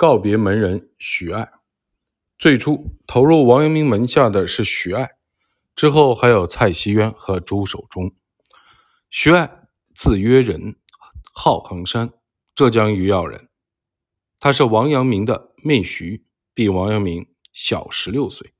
[0.00, 1.50] 告别门人徐爱。
[2.38, 5.10] 最初投入王阳明门下的是徐爱，
[5.76, 8.10] 之后还有蔡希渊和朱守忠。
[9.10, 10.76] 徐爱字约仁，
[11.34, 12.14] 号衡山，
[12.54, 13.50] 浙江余姚人。
[14.38, 16.22] 他是王阳明的妹婿，
[16.54, 18.54] 比王阳明小十六岁。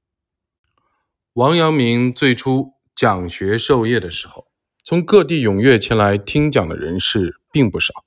[1.33, 4.49] 王阳明最初讲学授业的时候。
[4.85, 8.05] 从各地踊跃前来听讲的人士并不少，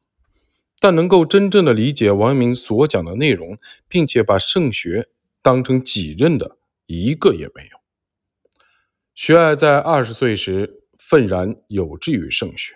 [0.83, 3.57] 但能够真正的理解王阳明所讲的内容，
[3.87, 5.07] 并且把圣学
[5.41, 7.77] 当成己任的一个也没有。
[9.15, 12.73] 徐爱在二十岁时愤然有志于圣学，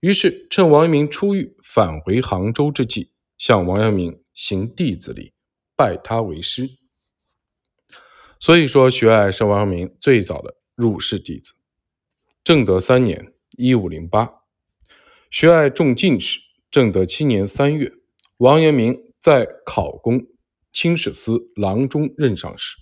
[0.00, 5.34] 于是趁王阳明出狱返回杭州之际，向王阳明行弟子礼，
[5.76, 6.66] 拜他为师。
[8.38, 11.52] 所以说，徐爱是王阳明最早的入室弟子。
[12.42, 13.34] 正德三年。
[13.58, 14.32] 一五零八，
[15.30, 16.40] 徐爱中进士。
[16.70, 17.92] 正德七年三月，
[18.36, 20.28] 王阳明在考功
[20.72, 22.76] 清史司郎中任上时，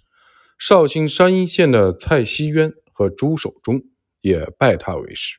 [0.59, 3.83] 绍兴山阴县的蔡希渊和朱守忠
[4.21, 5.39] 也拜他为师。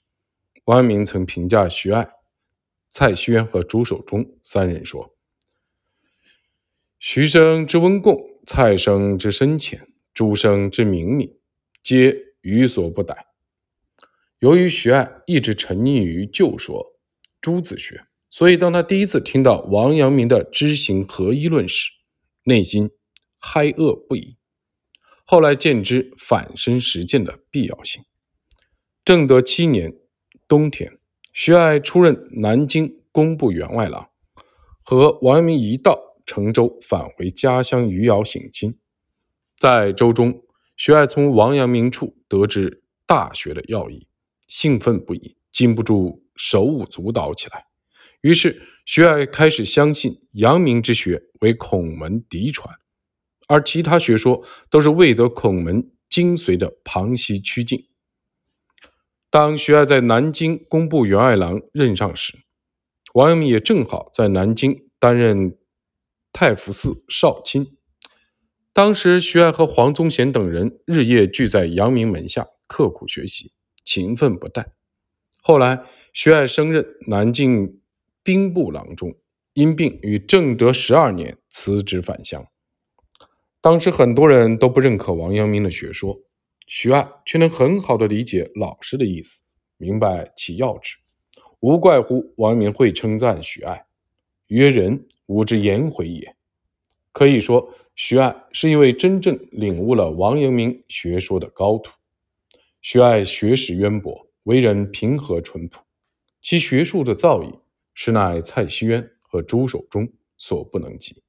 [0.66, 2.09] 王阳明曾评价徐爱、
[2.89, 5.16] 蔡希渊和朱守忠三人说
[6.97, 11.38] ：“徐生之温贡，蔡生之深浅，朱生之明敏，
[11.84, 13.28] 皆予所不逮。”
[14.39, 17.00] 由于徐爱一直沉溺于旧说
[17.39, 21.89] 朱子学，所以当他第一次听到王阳明的知行合一论时，
[22.44, 22.91] 内心
[23.38, 24.38] 嗨愕不已。
[25.25, 28.03] 后来见之反身实践的必要性。
[29.03, 29.95] 正德七年
[30.47, 31.00] 冬天，
[31.33, 34.09] 徐爱出任南京工部员外郎，
[34.83, 38.77] 和王阳明一道乘舟返回家乡余姚省亲。
[39.57, 40.44] 在舟中，
[40.77, 44.07] 徐爱从王阳明处得知大学的要义。
[44.47, 47.69] 兴奋不已，禁不住手舞足蹈起来。
[48.22, 52.75] 于是，徐爱开始相信阳明之学为孔门嫡传，
[53.48, 57.88] 而其他学说都是未得孔门精髓的旁溪曲径。
[59.29, 62.34] 当徐爱在南京工部员外郎任上时，
[63.13, 65.58] 王阳明也正好在南京担任
[66.34, 67.78] 太福寺少卿。
[68.74, 73.53] 当时，徐爱和黄宗贤等人日夜聚在阳明门下，刻苦学习。
[73.85, 74.66] 勤奋不怠。
[75.41, 77.81] 后来，徐爱升任南京
[78.24, 79.16] 兵部郎中，
[79.53, 82.46] 因病于正德十二年辞职返乡。
[83.62, 86.19] 当时很多人都不认可王阳明的学说，
[86.68, 89.44] 徐爱却能很好的理解老师的意思，
[89.78, 90.97] 明白其要旨，
[91.59, 93.85] 无怪乎王阳明会称赞徐爱
[94.47, 96.35] 曰：“人吾之颜回也。”
[97.12, 101.91] 可以说，徐爱是一位真正领悟了王阳明学说的高徒。
[102.81, 105.81] 徐爱学识渊博，为人平和淳朴，
[106.41, 107.59] 其学术的造诣
[108.01, 111.21] 实乃蔡希渊和朱守忠所不能及。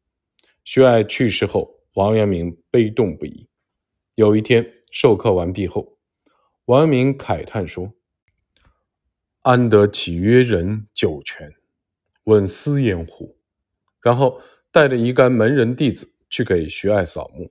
[0.63, 3.49] 徐爱去世后，王阳明悲痛不已。
[4.15, 5.99] 有一天授课完毕后，
[6.67, 7.93] 王阳明慨叹说
[9.43, 11.53] ：“安得其曰人九泉？
[12.23, 13.37] 问斯焉乎？”
[14.01, 17.51] 然后带着一干门人弟子去给徐爱扫墓。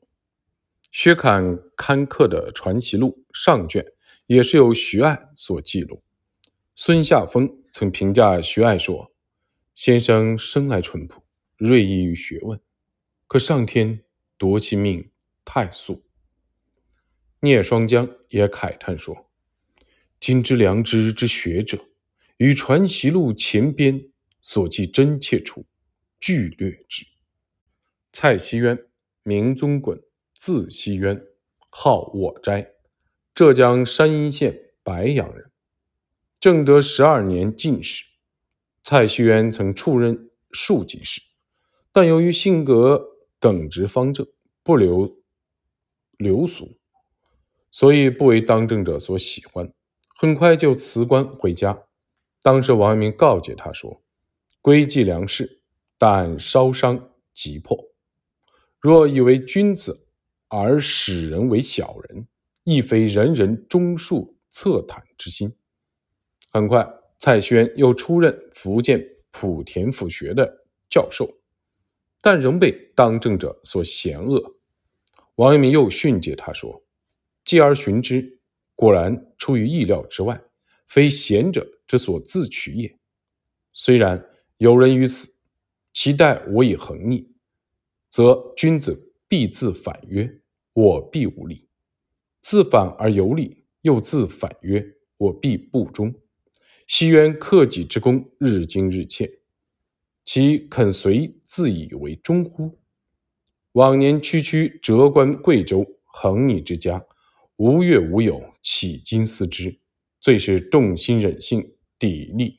[0.93, 3.85] 薛侃刊刻的《传奇录》上卷
[4.27, 6.01] 也是由徐爱所记录。
[6.73, 9.11] 孙夏风曾评价徐爱说
[9.75, 11.23] ：“先生生来淳朴，
[11.57, 12.59] 锐意于学问，
[13.27, 14.03] 可上天
[14.37, 15.11] 夺其命
[15.45, 16.03] 太速。”
[17.41, 19.29] 聂双江也慨叹说
[20.19, 21.85] ：“今之良知之学者，
[22.37, 24.09] 与《传习录》前编
[24.41, 25.65] 所记真切处，
[26.19, 27.05] 俱略之。”
[28.11, 28.77] 蔡希渊，
[29.23, 30.01] 名宗衮。
[30.33, 31.21] 字希渊，
[31.69, 32.71] 号我斋，
[33.33, 35.48] 浙江山阴县白杨人。
[36.39, 38.05] 正德十二年进士。
[38.83, 41.21] 蔡希渊曾出任庶吉士，
[41.91, 43.03] 但由于性格
[43.39, 44.25] 耿直方正，
[44.63, 45.19] 不留
[46.17, 46.77] 流俗，
[47.71, 49.71] 所以不为当政者所喜欢。
[50.15, 51.83] 很快就辞官回家。
[52.41, 54.01] 当时王阳明告诫他说
[54.61, 55.61] ：“归计良事，
[55.97, 57.77] 但烧伤急迫。
[58.79, 60.05] 若以为君子。”
[60.51, 62.27] 而使人为小人，
[62.63, 65.55] 亦非人人忠恕恻袒之心。
[66.51, 66.87] 很快，
[67.17, 71.29] 蔡轩又出任福建莆田府学的教授，
[72.21, 74.55] 但仍被当政者所嫌恶。
[75.35, 76.83] 王阳明又训诫他说
[77.45, 78.39] ：“继而寻之，
[78.75, 80.41] 果然出于意料之外，
[80.87, 82.99] 非贤者之所自取也。
[83.73, 84.25] 虽然
[84.57, 85.29] 有人于此，
[85.93, 87.31] 其待我以横逆，
[88.09, 90.41] 则君子。”必自反曰
[90.73, 91.69] ：“我必无礼。”
[92.41, 94.83] 自反而有礼，又自反曰
[95.17, 96.11] ：“我必不忠。”
[96.89, 99.41] 西渊克己之功日精日切，
[100.25, 102.79] 其肯随自以为忠乎？
[103.73, 107.05] 往年区区谪官贵州，横逆之家，
[107.57, 109.77] 无月无友，岂今思之？
[110.19, 111.61] 最是动心忍性，
[111.99, 112.57] 砥砺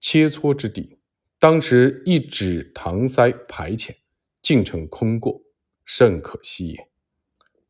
[0.00, 0.98] 切磋之地。
[1.38, 3.94] 当时一指搪塞排遣，
[4.42, 5.42] 竟成空过，
[5.84, 6.88] 甚可惜也。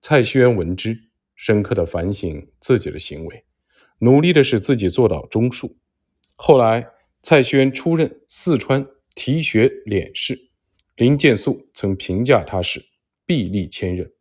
[0.01, 3.45] 蔡希渊闻之，深刻的反省自己的行为，
[3.99, 5.77] 努力的使自己做到中术。
[6.35, 6.89] 后来，
[7.23, 10.51] 蔡轩出任四川提学佥事，
[10.97, 12.85] 林建素曾评价他是
[13.25, 14.13] 臂力千仞。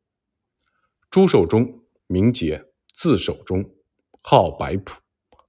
[1.09, 3.69] 朱守忠，名节，字守忠，
[4.21, 4.95] 号白朴，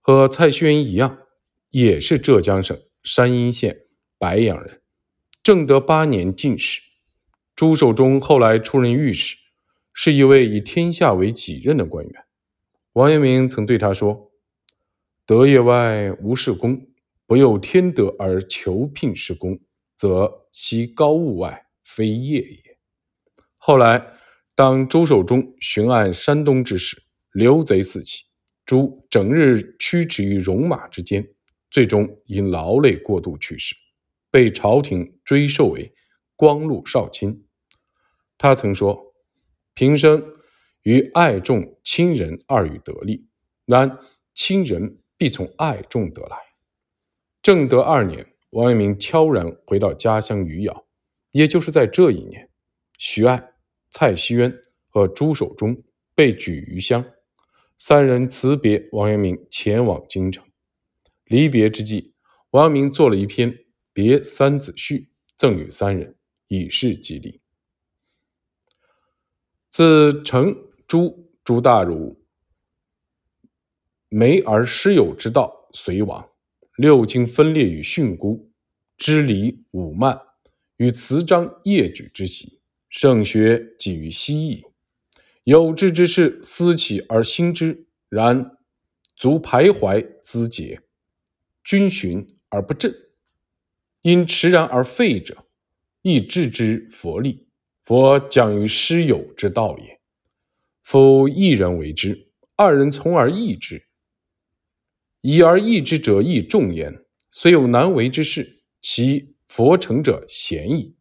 [0.00, 1.18] 和蔡轩一样，
[1.70, 3.86] 也是浙江省山阴县
[4.18, 4.82] 白杨人，
[5.42, 6.82] 正德八年进士。
[7.54, 9.36] 朱守忠后来出任御史。
[9.98, 12.25] 是一位以天下为己任的官员。
[12.96, 14.32] 王阳明曾对他说
[15.26, 16.86] ：“德业外无事功，
[17.26, 19.60] 不有天德而求聘事功，
[19.94, 22.78] 则其高物外非业也。”
[23.58, 24.14] 后来，
[24.54, 27.02] 当朱守忠巡按山东之时，
[27.32, 28.24] 流贼四起，
[28.64, 31.28] 朱整日驱驰于戎马之间，
[31.70, 33.74] 最终因劳累过度去世，
[34.30, 35.92] 被朝廷追授为
[36.34, 37.46] 光禄少卿。
[38.38, 39.04] 他曾说。
[39.78, 40.24] 平生
[40.86, 43.26] 于爱众亲人二语得利，
[43.64, 43.98] 然
[44.32, 46.36] 亲人必从爱众得来。
[47.42, 50.86] 正德二年，王阳明悄然回到家乡余姚，
[51.32, 52.48] 也就是在这一年，
[52.98, 53.54] 徐爱、
[53.90, 54.56] 蔡希渊
[54.88, 55.82] 和朱守忠
[56.14, 57.04] 被举于乡，
[57.76, 60.44] 三人辞别王阳明，前往京城。
[61.24, 62.14] 离别之际，
[62.50, 63.50] 王阳明作了一篇
[63.92, 64.98] 《别三子序》，
[65.36, 66.14] 赠与三人，
[66.46, 67.40] 以示激励。
[69.68, 70.56] 自成
[70.86, 72.16] 诸诸大儒
[74.08, 76.30] 梅而师友之道隋亡，
[76.76, 78.48] 六经分裂与训诂，
[78.96, 80.20] 支离武慢
[80.76, 84.64] 与辞章业举之习，圣学几于西矣。
[85.42, 88.56] 有志之士思起而兴之，然
[89.16, 90.80] 足徘徊资节，
[91.64, 92.94] 君循而不振，
[94.02, 95.46] 因迟然而废者，
[96.02, 97.48] 亦置之佛力。
[97.82, 100.00] 佛讲于师友之道也。
[100.88, 103.88] 夫一人为之，二人从而异之。
[105.20, 106.94] 已而异之者亦众焉。
[107.28, 110.94] 虽有难为之事，其佛成者贤矣。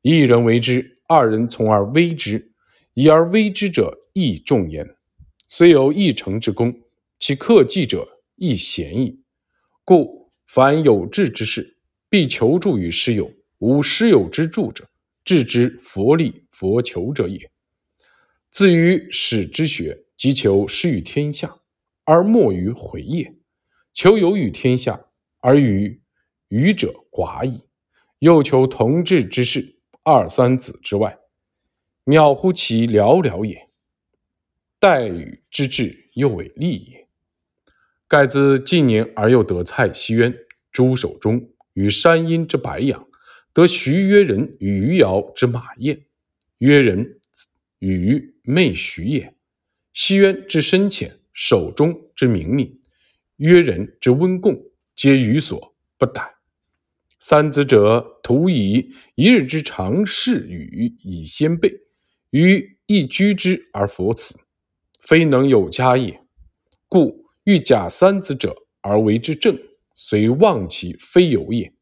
[0.00, 2.54] 一人为之，二人从而危之。
[2.94, 4.88] 已而危之者亦众焉。
[5.48, 6.72] 虽有一成之功，
[7.18, 9.22] 其克己者亦贤矣。
[9.84, 11.76] 故凡有志之士，
[12.08, 13.30] 必求助于师友。
[13.58, 14.88] 无师友之助者。
[15.26, 17.50] 致之佛力佛求者也。
[18.50, 21.60] 自于始之学，即求施于天下，
[22.04, 23.36] 而莫于回也；
[23.92, 25.06] 求有于天下，
[25.38, 26.00] 而与
[26.48, 27.66] 愚者寡矣。
[28.18, 31.18] 又求同治之事，二三子之外，
[32.04, 33.68] 渺乎其寥寥也。
[34.78, 37.08] 待与之志，又为利也。
[38.08, 40.34] 盖自近年而又得蔡希渊、
[40.72, 43.06] 朱守忠与山阴之白杨。
[43.52, 46.04] 得徐曰人与余姚之马燕，
[46.58, 47.19] 曰人
[47.80, 49.34] 与媚徐也。
[49.92, 52.80] 西渊之深浅，守中之明敏，
[53.36, 54.56] 曰人之温共，
[54.94, 56.36] 皆予所不逮。
[57.18, 61.70] 三子者，徒以一日之长事与以先备，
[62.30, 64.38] 于一居之而佛此，
[64.98, 66.22] 非能有家也。
[66.88, 69.58] 故欲假三子者而为之正，
[69.94, 71.74] 虽忘其非有也。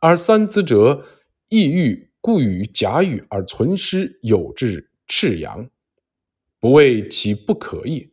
[0.00, 1.06] 而三子者，
[1.48, 5.68] 亦欲故与假语而存师有之赤阳，
[6.60, 8.10] 不为其不可也。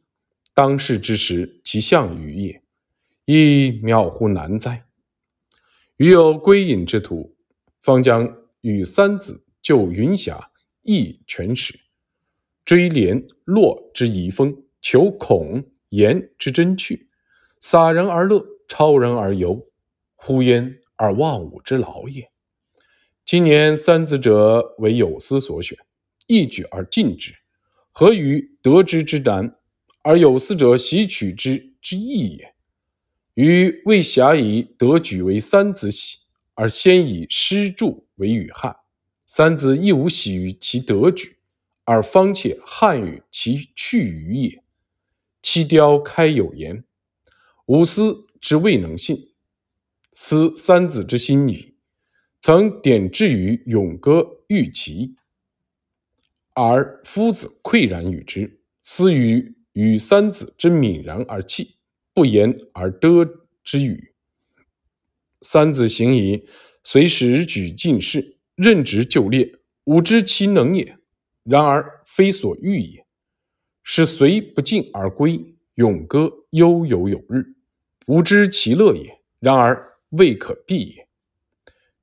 [0.53, 2.61] 当世之时，其象于也，
[3.25, 4.85] 亦渺乎难哉！
[5.97, 7.35] 余有归隐之徒，
[7.79, 10.51] 方将与三子就云霞
[10.83, 11.79] 易全史，
[12.65, 17.09] 追连络之遗风，求孔颜之真趣，
[17.59, 19.67] 洒人而乐，超人而游，
[20.15, 20.77] 呼焉。
[21.01, 22.31] 而忘吾之劳也。
[23.25, 25.75] 今年三子者为有司所选，
[26.27, 27.33] 一举而尽之，
[27.91, 29.55] 何于得之之难，
[30.03, 32.53] 而有思者习取之之易也？
[33.33, 36.17] 余未暇以得举为三子喜，
[36.53, 38.75] 而先以师助为与汉。
[39.25, 41.37] 三子亦无喜于其得举，
[41.85, 44.63] 而方且汉与其去于也。
[45.41, 46.83] 七雕开有言：
[47.67, 49.29] 吾思之未能信。
[50.11, 51.75] 思三子之心矣，
[52.41, 55.15] 曾点志于咏歌玉齐，
[56.69, 58.59] 而夫子喟然与之。
[58.81, 61.75] 思于与三子之泯然而泣，
[62.13, 63.25] 不言而得
[63.63, 64.13] 之语。
[65.41, 66.47] 三子行矣，
[66.83, 69.51] 随时举进士，任职就列，
[69.85, 70.97] 吾知其能也，
[71.43, 73.05] 然而非所欲也。
[73.83, 77.55] 使随不进而归，咏歌悠游有日。
[78.07, 81.07] 吾知其乐也，然而未可避也。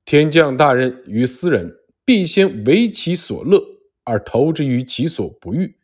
[0.05, 3.61] 天降大任于斯人，必先为其所乐，
[4.09, 5.75] 而投之于其所不欲。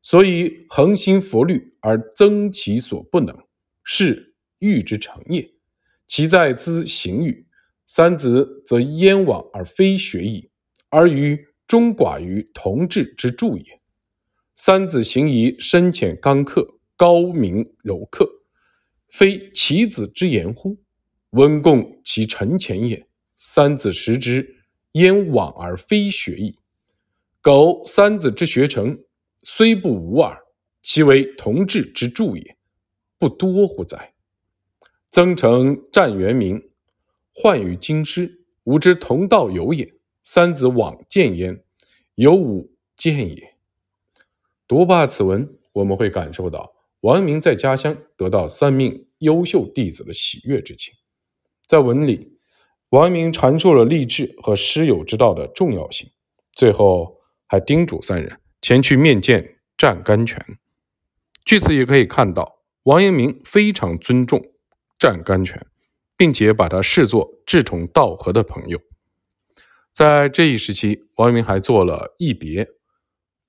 [0.00, 3.36] 所以恒心佛虑而增其所不能，
[3.82, 5.50] 是欲之成也。
[6.06, 7.46] 其在兹行与？
[7.86, 10.50] 三子则焉往而非学矣，
[10.88, 13.80] 而于中寡于同志之助也。
[14.54, 18.28] 三子行矣深浅刚克，高明柔克，
[19.08, 20.78] 非其子之言乎？
[21.30, 23.06] 温共其臣前也。
[23.36, 26.60] 三子食之，焉往而非学矣？
[27.44, 29.04] 苟三子之学成。
[29.42, 30.34] 虽不无耳，
[30.82, 32.56] 其为同志之助也，
[33.18, 34.14] 不多乎哉？
[35.10, 36.70] 曾成战元明，
[37.34, 39.92] 患于京师，吾之同道友也。
[40.22, 41.62] 三子往见焉，
[42.14, 43.56] 有吾见也。
[44.66, 50.94] 读罢此文，我们会感受到王阳明在家乡得到三名优秀弟子的喜悦之情。
[51.66, 52.38] 在文里，
[52.88, 56.08] 王阳明阐述了励志和师友之道的重要性，
[56.52, 57.13] 最后
[57.54, 58.40] 还叮嘱三人。
[58.60, 60.44] 前去面见湛甘泉，
[61.44, 64.42] 据此也可以看到，王阳明非常尊重
[64.98, 65.64] 湛甘泉，
[66.16, 68.80] 并且把他视作志同道合的朋友。
[69.92, 72.66] 在这一时期，王阳明还做了一别。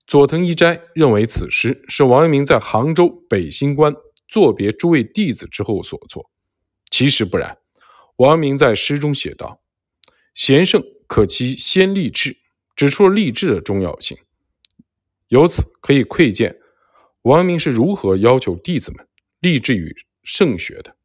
[0.06, 3.92] 佐藤一斋认为此诗是王阳明在杭州北新关
[4.28, 6.30] 作别诸位弟子之后所作，
[6.92, 7.58] 其实不然。
[8.18, 9.62] 王阳明在诗中写道
[10.36, 12.38] ：“贤圣可期先立志”，
[12.76, 14.18] 指出了立志的重要性。
[15.30, 16.60] 由此可以窥见
[17.24, 19.08] 王阳明是如何要求弟子们
[19.40, 20.96] 立志于圣学的。